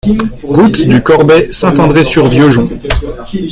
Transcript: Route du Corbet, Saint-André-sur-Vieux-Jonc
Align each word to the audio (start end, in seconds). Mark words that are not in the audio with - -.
Route 0.47 0.87
du 0.87 1.03
Corbet, 1.03 1.49
Saint-André-sur-Vieux-Jonc 1.51 2.69